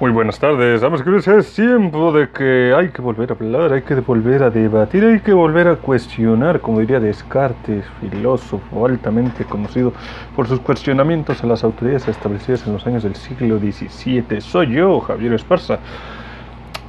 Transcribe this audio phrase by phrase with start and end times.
[0.00, 1.26] Muy buenas tardes, damas y.
[1.26, 5.18] Es tiempo de que hay que volver a hablar, hay que volver a debatir, hay
[5.18, 9.92] que volver a cuestionar, como diría Descartes, filósofo altamente conocido
[10.36, 14.40] por sus cuestionamientos a las autoridades establecidas en los años del siglo XVII.
[14.40, 15.80] Soy yo, Javier Esparza,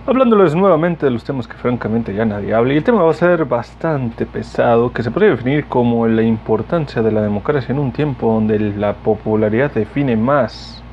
[0.06, 2.74] hablándoles nuevamente de los temas que francamente ya nadie habla.
[2.76, 7.02] Y el tema va a ser bastante pesado, que se podría definir como la importancia
[7.02, 10.84] de la democracia en un tiempo donde la popularidad define más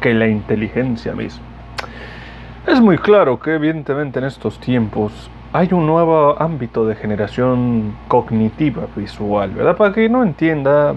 [0.00, 1.47] que la inteligencia misma.
[2.66, 8.86] Es muy claro que evidentemente en estos tiempos hay un nuevo ámbito de generación cognitiva
[8.94, 9.76] visual, ¿verdad?
[9.76, 10.94] Para que no entienda,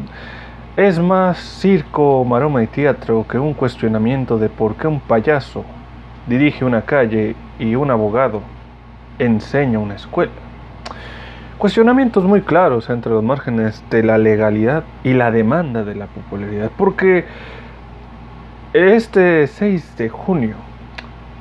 [0.75, 5.63] es más circo, maroma y teatro que un cuestionamiento de por qué un payaso
[6.27, 8.41] dirige una calle y un abogado
[9.17, 10.31] enseña una escuela.
[11.57, 16.71] Cuestionamientos muy claros entre los márgenes de la legalidad y la demanda de la popularidad,
[16.75, 17.25] porque
[18.73, 20.55] este 6 de junio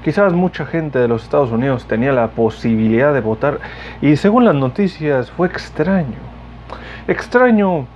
[0.05, 3.61] Quizás mucha gente de los Estados Unidos tenía la posibilidad de votar
[4.01, 6.17] y según las noticias fue extraño.
[7.07, 7.87] Extraño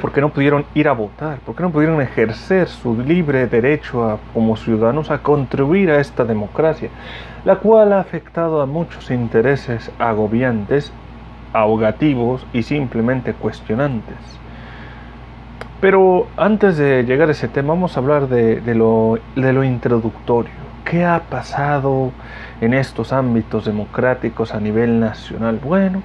[0.00, 4.56] porque no pudieron ir a votar, porque no pudieron ejercer su libre derecho a, como
[4.56, 6.90] ciudadanos a contribuir a esta democracia,
[7.44, 10.92] la cual ha afectado a muchos intereses agobiantes,
[11.52, 14.16] ahogativos y simplemente cuestionantes.
[15.80, 20.65] Pero antes de llegar a ese tema, vamos a hablar de, lo introductorio.
[20.88, 22.12] ¿Qué ha pasado
[22.60, 25.58] en estos ámbitos democráticos a nivel nacional?
[25.60, 26.00] Bueno,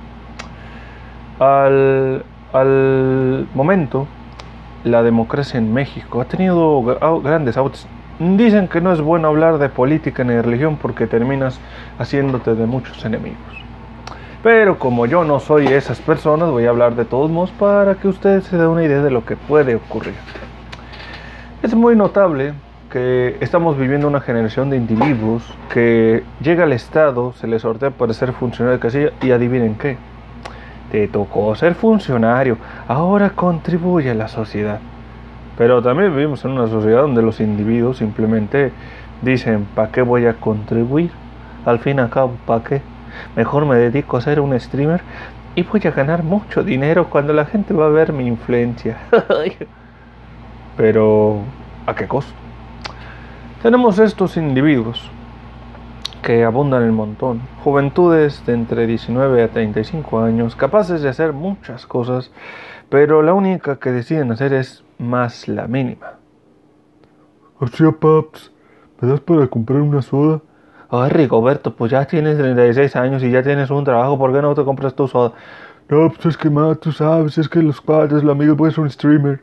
[1.38, 4.08] al, al momento,
[4.84, 6.82] la democracia en México ha tenido
[7.22, 7.86] grandes autos.
[8.18, 11.60] Dicen que no es bueno hablar de política ni de religión porque terminas
[12.00, 13.38] haciéndote de muchos enemigos.
[14.42, 18.08] Pero como yo no soy esas personas, voy a hablar de todos modos para que
[18.08, 20.16] ustedes se den una idea de lo que puede ocurrir.
[21.62, 22.56] Es muy notable
[22.92, 28.14] que estamos viviendo una generación de individuos que llega al Estado, se les sortea para
[28.14, 29.98] ser funcionario de casilla y adivinen qué.
[30.92, 32.58] Te tocó ser funcionario,
[32.88, 34.80] ahora contribuye a la sociedad.
[35.58, 38.74] Pero también vivimos en una sociedad donde los individuos simplemente
[39.22, 41.12] dicen, ¿para qué voy a contribuir?
[41.66, 42.82] Al fin y al cabo, ¿para qué?
[43.38, 45.02] Mejor me dedico a ser un streamer
[45.56, 48.98] y voy a ganar mucho dinero cuando la gente va a ver mi influencia.
[50.78, 51.40] Pero,
[51.86, 52.41] ¿a qué costo?
[53.62, 55.12] Tenemos estos individuos
[56.24, 61.86] que abundan en montón, juventudes de entre 19 a 35 años, capaces de hacer muchas
[61.86, 62.32] cosas,
[62.90, 66.14] pero la única que deciden hacer es más la mínima.
[67.60, 68.52] Hostia, paps,
[69.00, 70.42] ¿me das para comprar una soda?
[70.90, 74.56] Ay, Rigoberto, pues ya tienes 36 años y ya tienes un trabajo, ¿por qué no
[74.56, 75.34] te compras tu soda?
[75.88, 78.80] No, pues es que más, tú sabes, es que los padres, lo amigo, pues es
[78.80, 79.40] un streamer.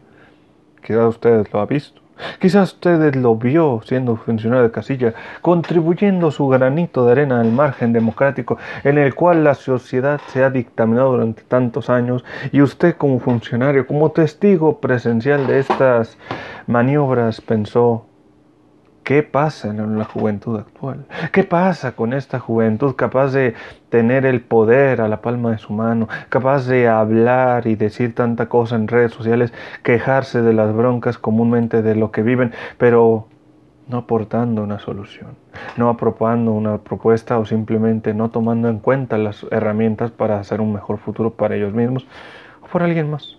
[0.84, 2.07] Quizás ustedes lo ha visto.
[2.40, 7.92] Quizás usted lo vio siendo funcionario de casilla, contribuyendo su granito de arena al margen
[7.92, 12.24] democrático en el cual la sociedad se ha dictaminado durante tantos años.
[12.52, 16.18] Y usted como funcionario, como testigo presencial de estas
[16.66, 18.07] maniobras pensó,
[19.02, 21.06] ¿Qué pasa en la juventud actual?
[21.32, 23.54] ¿Qué pasa con esta juventud capaz de
[23.88, 28.50] tener el poder a la palma de su mano, capaz de hablar y decir tanta
[28.50, 33.28] cosa en redes sociales, quejarse de las broncas comúnmente de lo que viven, pero
[33.88, 35.36] no aportando una solución,
[35.78, 40.74] no aprobando una propuesta o simplemente no tomando en cuenta las herramientas para hacer un
[40.74, 42.06] mejor futuro para ellos mismos
[42.62, 43.37] o por alguien más?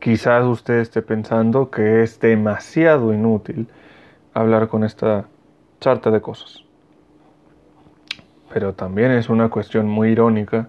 [0.00, 3.68] Quizás usted esté pensando que es demasiado inútil
[4.34, 5.26] hablar con esta
[5.80, 6.64] charta de cosas.
[8.52, 10.68] Pero también es una cuestión muy irónica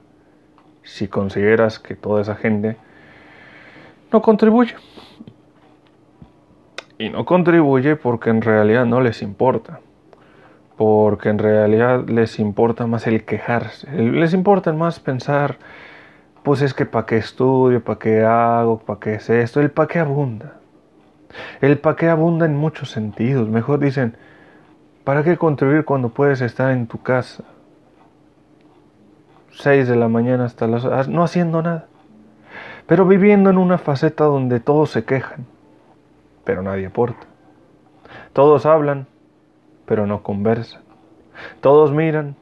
[0.84, 2.78] si consideras que toda esa gente
[4.12, 4.76] no contribuye.
[6.98, 9.82] Y no contribuye porque en realidad no les importa.
[10.78, 13.92] Porque en realidad les importa más el quejarse.
[13.92, 15.58] Les importa más pensar
[16.48, 19.90] pues es que para qué estudio, para qué hago, para qué es esto, el para
[19.90, 20.54] qué abunda.
[21.60, 23.50] El para qué abunda en muchos sentidos.
[23.50, 24.16] Mejor dicen,
[25.04, 27.44] ¿para qué contribuir cuando puedes estar en tu casa?
[29.52, 31.88] 6 de la mañana hasta las ah, no haciendo nada.
[32.86, 35.46] Pero viviendo en una faceta donde todos se quejan,
[36.46, 37.28] pero nadie aporta.
[38.32, 39.06] Todos hablan,
[39.86, 40.82] pero no conversan.
[41.60, 42.38] Todos miran,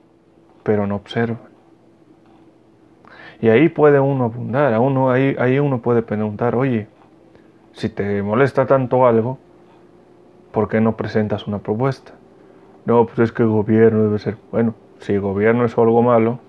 [0.61, 1.54] pero no observan.
[3.41, 6.87] Y ahí puede uno abundar, a uno, ahí, ahí uno puede preguntar, oye,
[7.73, 9.37] si te molesta tanto algo,
[10.51, 12.13] ¿por qué no presentas una propuesta?
[12.85, 16.39] No, pues es que el gobierno debe ser, bueno, si el gobierno es algo malo,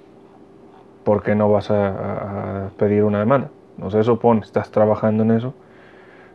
[1.04, 3.50] ¿por qué no vas a, pedir una demanda?
[3.78, 5.54] No se supone, estás trabajando en eso.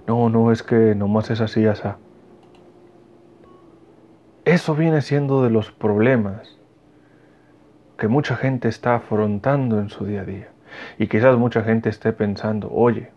[0.08, 1.88] No, no, es que nomás es así, así.
[4.46, 6.61] eso viene siendo de los problemas
[8.02, 10.48] que mucha gente está afrontando en su día a día.
[10.98, 13.12] Y quizás mucha gente esté pensando, oye,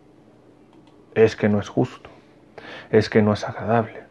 [1.14, 2.10] es que no es justo,
[2.90, 4.02] es que no es agradable,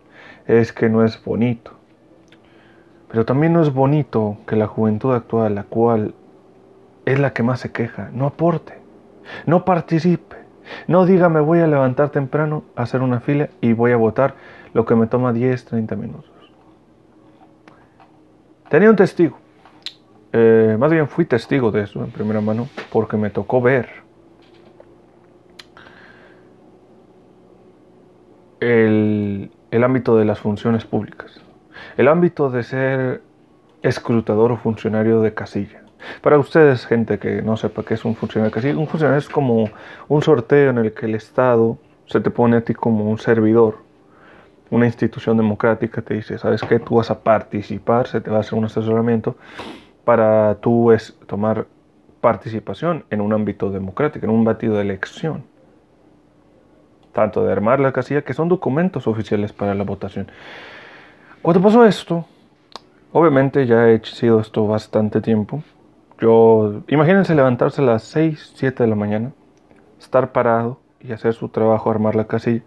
[0.48, 1.74] es que no es bonito.
[3.08, 6.16] Pero también no es bonito que la juventud actual, la cual
[7.06, 8.74] es la que más se queja, no aporte,
[9.46, 10.38] no participe,
[10.88, 14.34] no diga me voy a levantar temprano, a hacer una fila y voy a votar
[14.74, 16.32] lo que me toma 10, 30 minutos.
[18.70, 19.38] Tenía un testigo,
[20.34, 23.88] eh, más bien fui testigo de eso en primera mano, porque me tocó ver
[28.60, 31.40] el, el ámbito de las funciones públicas,
[31.98, 33.22] el ámbito de ser
[33.84, 35.84] escrutador o funcionario de casilla.
[36.22, 39.30] Para ustedes, gente que no sepa qué es un funcionario de casilla, un funcionario es
[39.30, 39.70] como
[40.08, 41.78] un sorteo en el que el Estado
[42.08, 43.78] se te pone a ti como un servidor.
[44.72, 46.80] Una institución democrática te dice, ¿sabes qué?
[46.80, 49.36] Tú vas a participar, se te va a hacer un asesoramiento
[50.06, 51.68] para tú es tomar
[52.22, 55.44] participación en un ámbito democrático, en un batido de elección.
[57.12, 60.28] Tanto de armar la casilla, que son documentos oficiales para la votación.
[61.42, 62.26] Cuando pasó esto,
[63.12, 65.64] obviamente ya he sido esto bastante tiempo,
[66.20, 69.34] yo, imagínense levantarse a las 6, 7 de la mañana,
[70.00, 72.62] estar parado y hacer su trabajo, armar la casilla,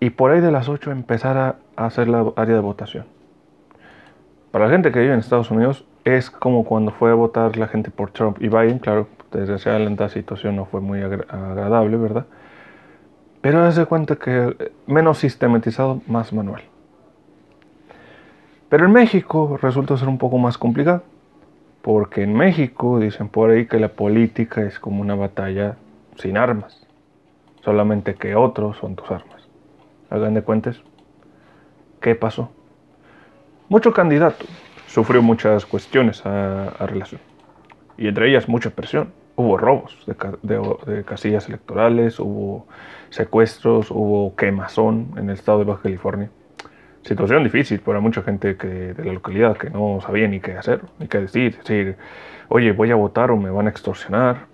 [0.00, 3.04] y por ahí de las 8 empezar a, hacer la área de votación.
[4.50, 5.84] Para la gente que vive en Estados Unidos,
[6.16, 10.08] es como cuando fue a votar la gente por Trump y Biden, claro, desgraciadamente la
[10.08, 12.26] situación no fue muy agradable, ¿verdad?
[13.40, 16.62] Pero hace cuenta que eh, menos sistematizado, más manual.
[18.68, 21.02] Pero en México resulta ser un poco más complicado.
[21.82, 25.76] Porque en México dicen por ahí que la política es como una batalla
[26.16, 26.86] sin armas.
[27.62, 29.48] Solamente que otros son tus armas.
[30.10, 30.82] Hagan de cuentas.
[32.00, 32.50] ¿Qué pasó?
[33.68, 34.44] Mucho candidato
[34.90, 37.20] sufrió muchas cuestiones a, relación.
[37.96, 39.12] Y entre ellas mucha presión.
[39.36, 39.96] Hubo robos
[40.42, 42.66] de, casillas electorales, hubo
[43.08, 46.30] secuestros, hubo quemazón en el estado de Baja California
[47.02, 50.82] situación difícil para mucha gente que, de la localidad que no sabía ni qué hacer,
[50.98, 51.56] ni qué decir.
[51.56, 51.96] Decir,
[52.48, 54.48] oye, voy a votar o me van a extorsionar.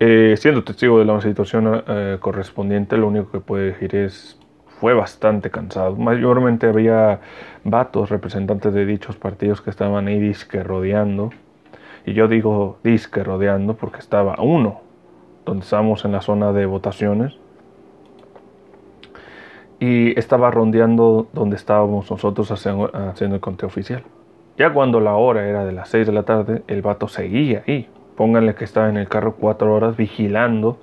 [0.00, 4.36] Eh, siendo testigo de la situación eh, correspondiente, lo único que puedo decir es,
[4.82, 5.94] fue bastante cansado.
[5.94, 7.20] Mayormente había
[7.62, 11.30] vatos, representantes de dichos partidos que estaban ahí disque rodeando.
[12.04, 14.80] Y yo digo disque rodeando porque estaba uno,
[15.46, 17.38] donde estábamos en la zona de votaciones
[19.78, 22.90] y estaba rondeando donde estábamos nosotros haciendo,
[23.36, 24.02] el conteo oficial.
[24.58, 27.88] Ya cuando la hora era de las 6 de la tarde, el vato seguía ahí.
[28.16, 30.80] Pónganle que estaba en el carro cuatro horas vigilando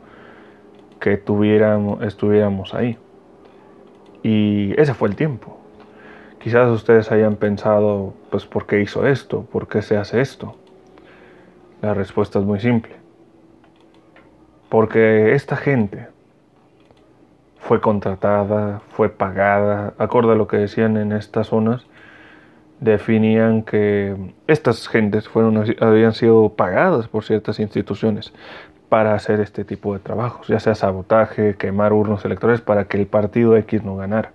[1.02, 2.98] que tuviéramos, estuviéramos ahí.
[4.24, 5.58] Y ese fue el tiempo.
[6.40, 9.44] Quizás ustedes hayan pensado, pues, ¿por qué hizo esto?
[9.52, 10.56] ¿Por qué se hace esto?
[11.82, 12.96] La respuesta es muy simple.
[14.70, 16.08] Porque esta gente
[17.58, 21.86] fue contratada, fue pagada, acorde a lo que decían en estas zonas,
[22.80, 24.16] definían que
[24.48, 28.34] estas gentes fueron, habían sido pagadas por ciertas instituciones
[28.90, 33.06] para hacer este tipo de trabajos, ya sea sabotaje, quemar urnos electorales para que el
[33.06, 34.32] partido X no ganara.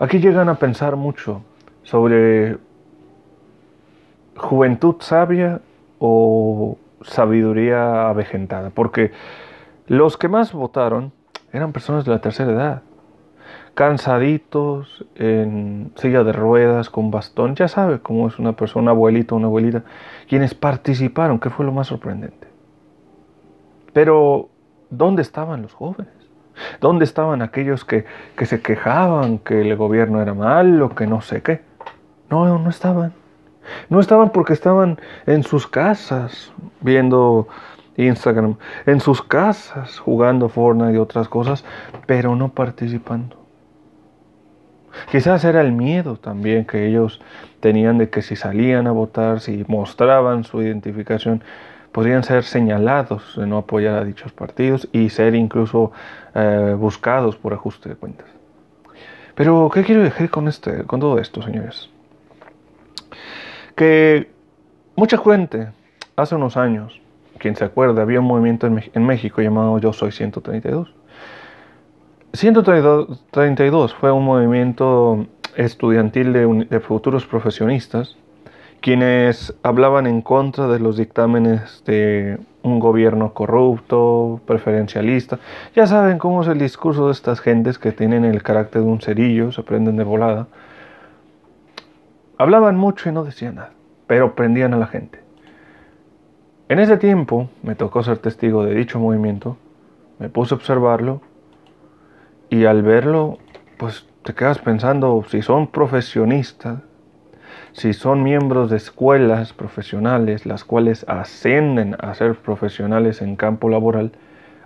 [0.00, 1.42] Aquí llegan a pensar mucho
[1.84, 2.58] sobre
[4.36, 5.60] juventud sabia
[5.98, 9.12] o sabiduría avejentada, porque
[9.86, 11.12] los que más votaron
[11.52, 12.82] eran personas de la tercera edad,
[13.74, 19.36] cansaditos, en silla de ruedas, con bastón, ya sabe cómo es una persona, un abuelito,
[19.36, 19.84] una abuelita,
[20.28, 22.47] quienes participaron, que fue lo más sorprendente.
[23.98, 24.48] Pero,
[24.90, 26.12] ¿dónde estaban los jóvenes?
[26.80, 28.04] ¿Dónde estaban aquellos que,
[28.36, 31.62] que se quejaban que el gobierno era malo, que no sé qué?
[32.30, 33.12] No, no estaban.
[33.88, 37.48] No estaban porque estaban en sus casas viendo
[37.96, 38.54] Instagram,
[38.86, 41.64] en sus casas jugando Fortnite y otras cosas,
[42.06, 43.34] pero no participando.
[45.10, 47.20] Quizás era el miedo también que ellos
[47.58, 51.42] tenían de que si salían a votar, si mostraban su identificación,
[51.98, 55.90] podrían ser señalados de no apoyar a dichos partidos y ser incluso
[56.32, 58.28] eh, buscados por ajuste de cuentas.
[59.34, 61.90] Pero, ¿qué quiero decir con, este, con todo esto, señores?
[63.74, 64.30] Que
[64.94, 65.72] mucha gente
[66.14, 67.00] hace unos años
[67.38, 70.94] quien se acuerda, había un movimiento en, México llamado Yo Soy 132.
[72.32, 75.26] 132 fue un movimiento
[75.56, 78.16] estudiantil de, futuros profesionistas
[78.80, 85.38] quienes hablaban en contra de los dictámenes de un gobierno corrupto, preferencialista.
[85.74, 89.00] Ya saben cómo es el discurso de estas gentes que tienen el carácter de un
[89.00, 90.46] cerillo, se prenden de volada.
[92.36, 93.72] Hablaban mucho y no decían nada,
[94.06, 95.20] pero prendían a la gente.
[96.68, 99.56] En ese tiempo me tocó ser testigo de dicho movimiento,
[100.18, 101.22] me puse a observarlo
[102.50, 103.38] y al verlo,
[103.78, 106.80] pues te quedas pensando si son profesionistas,
[107.78, 114.10] si son miembros de escuelas profesionales, las cuales ascienden a ser profesionales en campo laboral,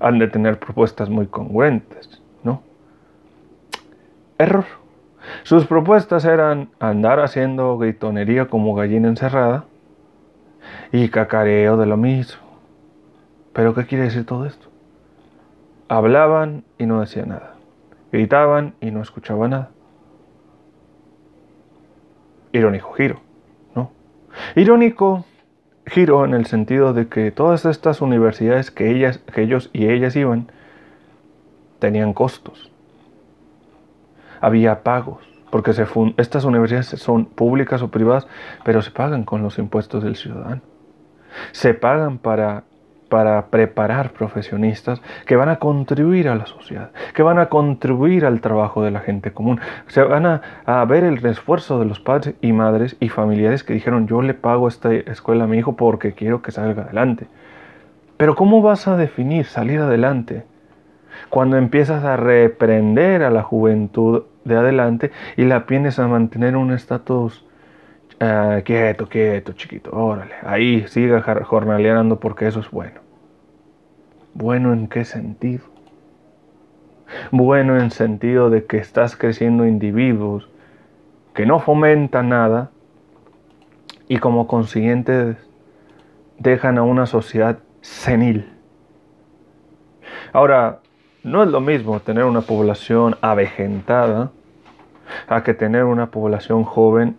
[0.01, 2.63] han de tener propuestas muy congruentes, ¿no?
[4.39, 4.65] Error.
[5.43, 9.67] Sus propuestas eran andar haciendo gritonería como gallina encerrada
[10.91, 12.41] y cacareo de lo mismo.
[13.53, 14.69] ¿Pero qué quiere decir todo esto?
[15.87, 17.57] Hablaban y no decían nada.
[18.11, 19.72] Gritaban y no escuchaban nada.
[22.53, 23.21] Irónico giro,
[23.75, 23.91] ¿no?
[24.55, 25.25] Irónico
[25.87, 30.15] giro en el sentido de que todas estas universidades que, ellas, que ellos y ellas
[30.17, 30.51] iban
[31.79, 32.71] tenían costos.
[34.41, 38.27] Había pagos, porque se estas universidades son públicas o privadas,
[38.65, 40.63] pero se pagan con los impuestos del ciudadano.
[41.53, 42.65] Se pagan para
[43.13, 48.41] para preparar profesionistas que van a contribuir a la sociedad, que van a contribuir al
[48.41, 49.61] trabajo de la gente común.
[49.89, 54.07] Se van a, ver el esfuerzo de los padres y madres y familiares que dijeron
[54.07, 57.27] yo le pago esta escuela a mi hijo porque quiero que salga adelante.
[58.17, 60.47] Pero ¿cómo vas a definir salir adelante
[61.29, 66.73] cuando empiezas a reprender a la juventud de adelante y la vienes a mantener un
[66.73, 67.45] estatus
[68.25, 70.35] Ah, quieto, quieto, chiquito, órale.
[70.43, 73.01] Ahí siga jornaleando porque eso es bueno.
[74.33, 75.65] ¿Bueno en qué sentido?
[77.33, 80.49] Bueno en sentido de que estás creciendo individuos
[81.35, 82.71] que no fomentan nada
[84.07, 85.37] y como consiguiente
[86.39, 88.49] dejan a una sociedad senil.
[90.33, 90.79] Ahora,
[91.25, 94.31] no es lo mismo tener una población avejentada
[95.27, 97.17] a que tener una población joven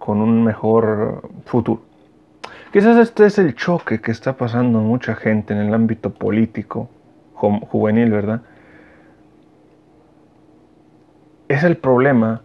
[0.00, 1.82] con un mejor futuro.
[2.72, 6.88] Quizás este es el choque que está pasando mucha gente en el ámbito político
[7.34, 8.42] juvenil, ¿verdad?
[11.48, 12.42] Es el problema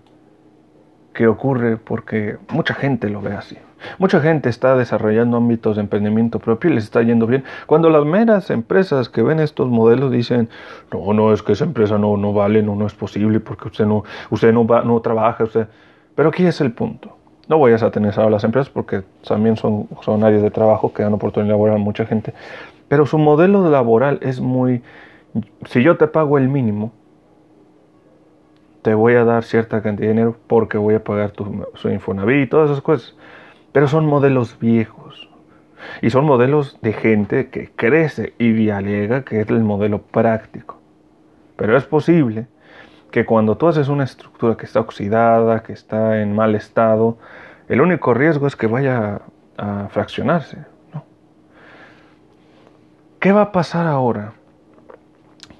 [1.13, 3.57] que ocurre porque mucha gente lo ve así.
[4.00, 7.45] Mucha gente está desarrollando ámbitos de emprendimiento propio y les está yendo bien.
[7.67, 10.50] Cuando las meras empresas que ven estos modelos dicen,
[10.91, 13.85] no, no, es que esa empresa no, no vale, no, no es posible porque usted
[13.85, 15.45] no, usted no, va, no trabaja.
[16.15, 17.15] Pero aquí es el punto.
[17.47, 21.03] No voy a satanizar a las empresas porque también son, son áreas de trabajo que
[21.03, 22.33] dan oportunidad laboral a mucha gente.
[22.87, 24.81] Pero su modelo laboral es muy...
[25.65, 26.91] Si yo te pago el mínimo,
[28.81, 32.45] te voy a dar cierta cantidad de dinero porque voy a pagar tu, su Infonavit
[32.45, 33.15] y todas esas cosas.
[33.71, 35.29] Pero son modelos viejos.
[36.01, 40.79] Y son modelos de gente que crece y dialega que es el modelo práctico.
[41.57, 42.47] Pero es posible
[43.12, 47.17] que cuando tú haces una estructura que está oxidada, que está en mal estado,
[47.67, 49.21] el único riesgo es que vaya
[49.57, 50.57] a fraccionarse.
[53.19, 54.33] ¿Qué va a pasar ahora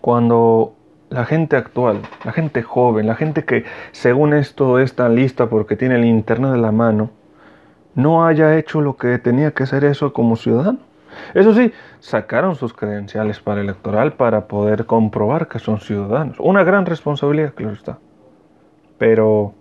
[0.02, 0.75] cuando
[1.10, 5.96] la gente actual, la gente joven, la gente que según esto está lista porque tiene
[5.96, 7.10] el internet de la mano,
[7.96, 10.80] no haya hecho lo que tenía que hacer eso como ciudadano?
[11.34, 16.38] Eso sí, sacaron sus credenciales para electoral para poder comprobar que son ciudadanos.
[16.40, 18.00] Una gran responsabilidad, claro está.
[18.98, 19.54] Pero,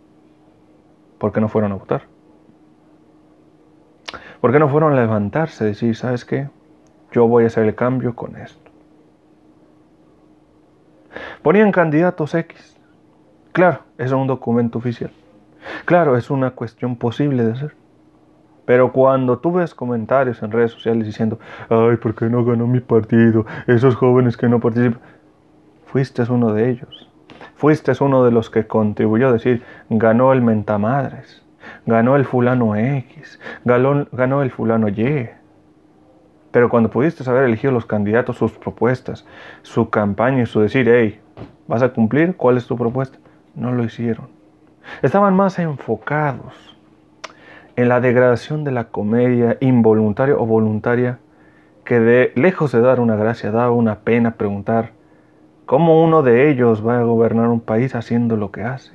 [1.19, 2.03] ¿por qué no fueron a votar?
[4.41, 6.49] ¿Por qué no fueron a levantarse y decir, ¿sabes qué?
[7.13, 8.71] Yo voy a hacer el cambio con esto.
[11.43, 12.77] Ponían candidatos X.
[13.53, 15.13] Claro, es un documento oficial.
[15.85, 17.84] Claro, es una cuestión posible de hacer.
[18.65, 22.81] Pero cuando tú ves comentarios en redes sociales diciendo, ay, ¿por qué no ganó mi
[22.81, 23.45] partido?
[23.67, 25.01] Esos jóvenes que no participan.
[25.87, 27.11] Fuiste uno de ellos.
[27.57, 31.45] Fuiste uno de los que contribuyó a decir, ganó el mentamadres,
[31.87, 35.29] ganó el fulano X, ganó, ganó el fulano Y.
[36.51, 39.27] Pero cuando pudiste haber elegido los candidatos, sus propuestas,
[39.63, 41.21] su campaña y su decir, hey,
[41.67, 42.37] ¿vas a cumplir?
[42.37, 43.19] ¿Cuál es tu propuesta?
[43.55, 44.29] No lo hicieron.
[45.03, 46.74] Estaban más enfocados
[47.77, 51.19] en la degradación de la comedia involuntaria o voluntaria
[51.85, 54.93] que de lejos de dar una gracia daba una pena preguntar
[55.67, 58.93] cómo uno de ellos va a gobernar un país haciendo lo que hace.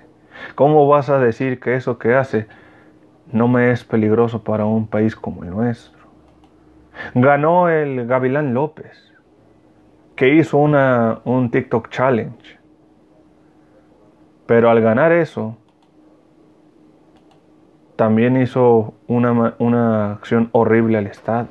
[0.56, 2.48] ¿Cómo vas a decir que eso que hace
[3.32, 6.00] no me es peligroso para un país como el nuestro?
[7.14, 9.14] Ganó el Gavilán López,
[10.16, 12.60] que hizo una, un TikTok Challenge.
[14.46, 15.58] Pero al ganar eso,
[18.00, 21.50] también hizo una, una acción horrible al Estado.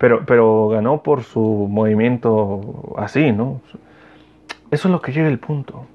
[0.00, 3.60] Pero, pero ganó por su movimiento así, ¿no?
[4.72, 5.86] Eso es lo que llega el punto.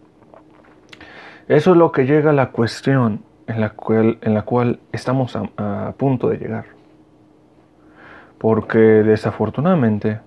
[1.49, 5.35] Eso es lo que llega a la cuestión en la cual, en la cual estamos
[5.35, 6.67] a, a punto de llegar.
[8.37, 10.21] Porque desafortunadamente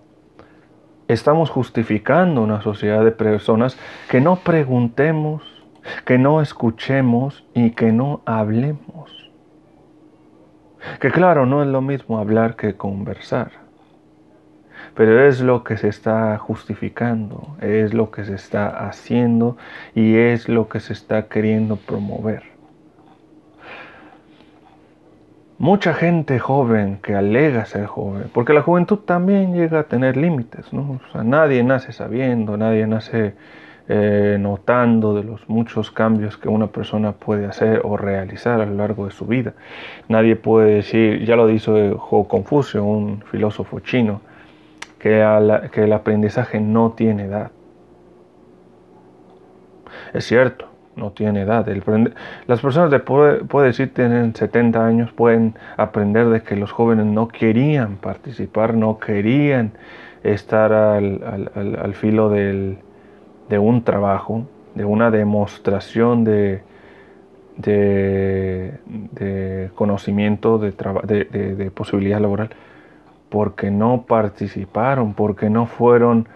[1.08, 3.78] estamos justificando una sociedad de personas
[4.10, 5.55] que no preguntemos,
[6.04, 9.30] que no escuchemos y que no hablemos.
[11.00, 13.50] Que claro, no es lo mismo hablar que conversar,
[14.94, 19.56] pero es lo que se está justificando, es lo que se está haciendo
[19.94, 22.56] y es lo que se está queriendo promover.
[25.58, 30.72] mucha gente joven que alega ser joven, porque la juventud también llega a tener límites,
[30.72, 31.00] ¿no?
[31.08, 33.34] O sea, nadie nace sabiendo, nadie nace
[33.88, 38.74] eh, notando de los muchos cambios que una persona puede hacer o realizar a lo
[38.74, 39.52] largo de su vida.
[40.08, 44.22] Nadie puede decir, ya lo dijo Confucio, un filósofo chino,
[44.98, 47.52] que, el aprendizaje no tiene edad.
[50.12, 50.66] Es cierto,
[50.96, 51.64] no tiene edad.
[52.48, 57.06] las personas de puede, puede decir tienen 70 años pueden aprender de que los jóvenes
[57.06, 59.70] no querían participar, no querían
[60.24, 62.78] estar al filo del,
[63.48, 66.62] de un trabajo, de una demostración de,
[67.56, 68.80] de,
[69.74, 72.50] conocimiento, de posibilidad laboral,
[73.28, 76.28] porque no participaron, porque no fueron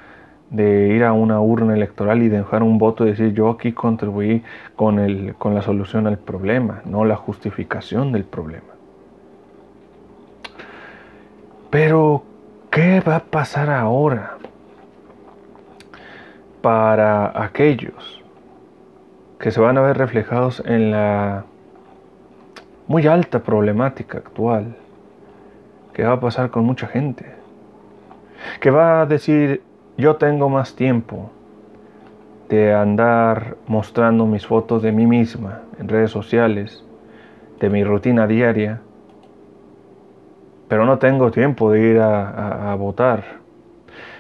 [0.51, 4.43] de ir a una urna electoral y dejar un voto y decir yo aquí contribuí
[4.77, 8.65] con, el, con la solución al problema, no la justificación del problema.
[11.71, 12.25] Pero,
[12.71, 14.40] ¿qué va a pasar ahora
[16.61, 18.23] para aquellos
[19.39, 21.45] que se van a ver reflejados en la
[22.87, 24.77] muy alta problemática actual?
[25.93, 27.27] ¿Qué va a pasar con mucha gente?
[28.61, 29.63] Que va a decir,
[29.97, 31.31] yo tengo más tiempo
[32.49, 36.85] de andar mostrando mis fotos de mí misma en redes sociales,
[37.61, 38.81] de mi rutina diaria,
[40.69, 43.40] pero no tengo tiempo de ir a, votar.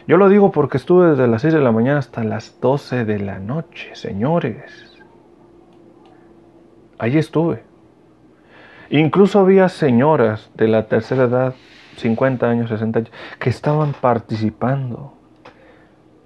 [0.07, 3.19] Yo lo digo porque estuve desde las 6 de la mañana hasta las 12 de
[3.19, 4.99] la noche, señores.
[6.99, 7.63] Allí estuve.
[8.91, 11.55] Incluso había señoras de la tercera edad,
[11.97, 15.15] 50 años, 60 años, que estaban participando.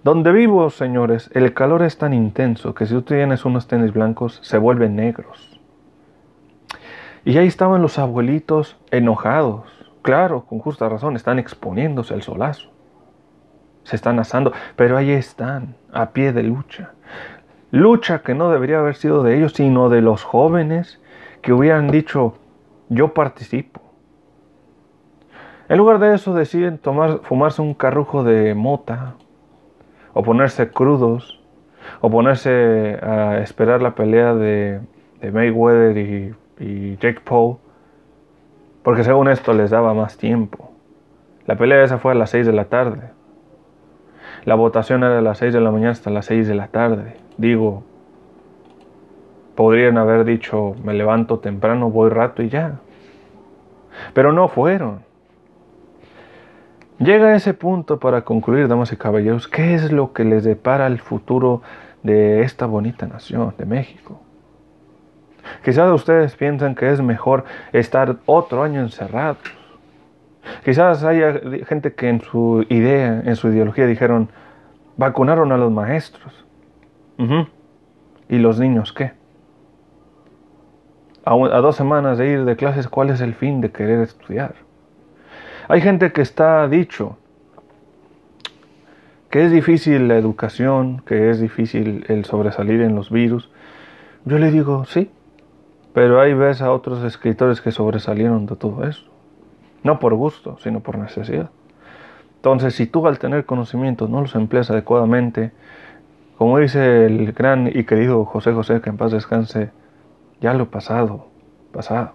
[0.03, 4.39] Donde vivo, señores, el calor es tan intenso que si tú tienes unos tenis blancos
[4.43, 5.61] se vuelven negros.
[7.25, 9.63] Y ahí estaban los abuelitos enojados.
[10.03, 12.74] Claro, con justa razón, están exponiéndose al solazo.
[13.85, 16.93] Se están asando, pero ahí están, a pie de lucha.
[17.71, 21.01] Lucha que no debería haber sido de ellos, sino de los jóvenes
[21.43, 22.35] que hubieran dicho,
[22.89, 23.81] yo participo.
[25.69, 29.15] En lugar de eso deciden tomar, fumarse un carrujo de mota
[30.13, 31.41] o ponerse crudos,
[32.01, 34.81] o ponerse a esperar la pelea de,
[35.21, 37.57] Mayweather y, y, Jake Paul,
[38.83, 40.71] porque según esto les daba más tiempo.
[41.47, 43.11] La pelea esa fue a las 6 de la tarde.
[44.45, 47.17] La votación era a las 6 de la mañana hasta las 6 de la tarde.
[47.39, 47.83] Digo,
[49.55, 52.81] podrían haber dicho, me levanto temprano, voy rato y ya.
[54.13, 55.01] Pero no fueron.
[56.99, 60.87] Llega a ese punto para concluir, damas y caballeros, ¿qué es lo que les depara
[60.87, 61.63] el futuro
[62.03, 64.21] de esta bonita nación, de México?
[65.65, 69.39] Quizás ustedes piensan que es mejor estar otro año encerrados.
[70.65, 74.29] Quizás haya gente que en su idea, en su ideología dijeron,
[74.97, 76.45] vacunaron a los maestros.
[78.29, 79.13] ¿Y los niños qué?
[81.25, 84.55] A, a dos semanas de ir de clases, ¿cuál es el fin de querer estudiar?
[85.69, 87.17] Hay gente que está dicho
[89.31, 93.51] que es difícil la educación, que es difícil el sobresalir en los virus.
[94.25, 95.11] Yo le digo, sí,
[95.93, 99.14] pero hay ves a otros escritores que sobresalieron de todo eso.
[99.85, 101.51] No por gusto, sino por necesidad.
[102.37, 105.53] Entonces, si tú al tener conocimientos no los empleas adecuadamente,
[106.37, 109.71] como dice el gran y querido José José, que en paz descanse,
[110.41, 111.29] ya lo pasado,
[111.73, 112.13] pasado.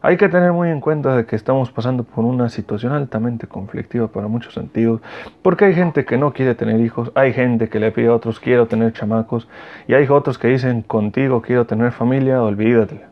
[0.00, 4.06] Hay que tener muy en cuenta de que estamos pasando por una situación altamente conflictiva
[4.06, 5.00] para muchos sentidos,
[5.42, 8.38] porque hay gente que no quiere tener hijos, hay gente que le pide a otros
[8.38, 9.48] quiero tener chamacos,
[9.88, 13.07] y hay otros que dicen contigo quiero tener familia, olvídate.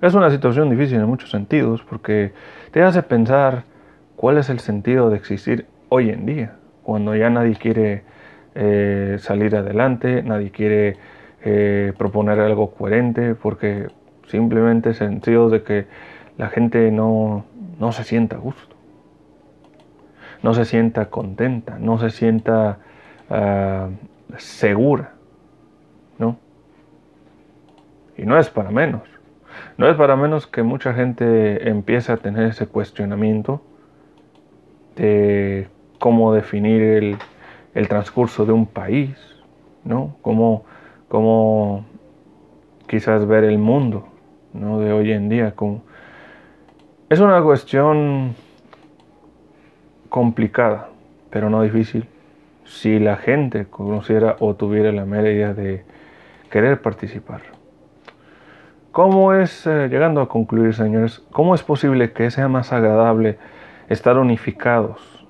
[0.00, 2.32] Es una situación difícil en muchos sentidos, porque
[2.70, 3.64] te hace pensar
[4.16, 8.04] cuál es el sentido de existir hoy en día, cuando ya nadie quiere
[8.54, 10.96] eh, salir adelante, nadie quiere
[11.42, 13.88] eh, proponer algo coherente, porque
[14.26, 15.86] simplemente sentido de que
[16.38, 17.44] la gente no,
[17.78, 18.74] no se sienta a gusto,
[20.42, 22.78] no se sienta contenta, no se sienta
[23.28, 23.92] uh,
[24.38, 25.12] segura,
[26.18, 26.38] ¿no?
[28.16, 29.09] Y no es para menos.
[29.76, 33.62] No es para menos que mucha gente empiece a tener ese cuestionamiento
[34.96, 35.68] de
[35.98, 37.16] cómo definir el,
[37.74, 39.16] el transcurso de un país,
[39.84, 40.16] ¿no?
[40.22, 40.64] Cómo,
[41.08, 41.84] cómo
[42.86, 44.08] quizás ver el mundo
[44.52, 44.80] ¿no?
[44.80, 45.52] de hoy en día.
[45.52, 45.82] Como...
[47.08, 48.34] Es una cuestión
[50.08, 50.88] complicada,
[51.30, 52.06] pero no difícil,
[52.64, 55.84] si la gente conociera o tuviera la mera de
[56.50, 57.59] querer participar.
[58.92, 63.38] ¿Cómo es, eh, llegando a concluir, señores, cómo es posible que sea más agradable
[63.88, 65.24] estar unificados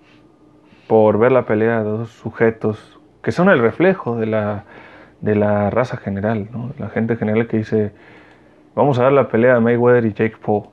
[0.88, 4.64] por ver la pelea de dos sujetos que son el reflejo de la,
[5.20, 7.92] de la raza general, la gente general que dice,
[8.74, 10.64] vamos a dar la pelea de Mayweather y Jake Paul,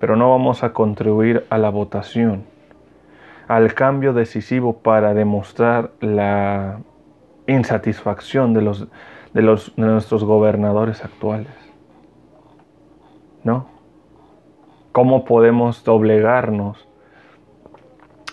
[0.00, 2.42] pero no vamos a contribuir a la votación,
[3.46, 6.80] al cambio decisivo para demostrar la
[7.46, 8.88] insatisfacción de, los,
[9.32, 11.59] de, los, de nuestros gobernadores actuales.
[13.44, 13.66] ¿No?
[14.92, 16.86] ¿Cómo podemos doblegarnos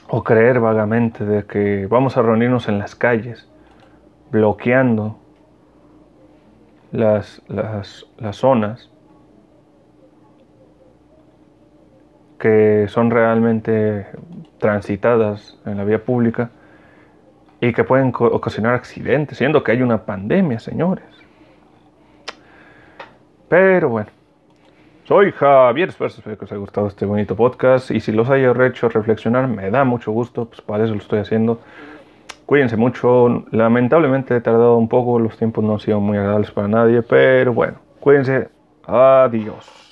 [0.10, 3.48] o creer vagamente de que vamos a reunirnos en las calles,
[4.32, 5.18] bloqueando
[6.92, 8.90] las, las, las zonas
[12.40, 14.08] que son realmente
[14.60, 16.52] transitadas en la vía pública
[17.60, 21.06] y que pueden ocasionar accidentes, siendo que hay una pandemia, señores.
[23.50, 24.10] Pero bueno,
[25.08, 28.90] soy Javier, espero que os haya gustado este bonito podcast y si los haya hecho
[28.90, 31.62] reflexionar me da mucho gusto, pues para eso lo estoy haciendo.
[32.46, 36.68] Cuídense mucho, lamentablemente he tardado un poco, los tiempos no han sido muy agradables para
[36.68, 38.50] nadie, pero bueno, cuídense,
[38.86, 39.87] adiós.